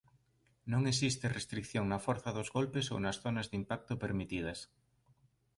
[0.71, 4.59] Non existe restrición na forza dos golpes ou nas zonas de impacto permitidas.